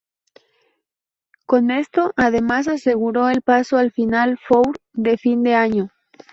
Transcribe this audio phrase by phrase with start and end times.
[1.45, 5.91] Con esto además aseguró el paso al Final Four de fin de año.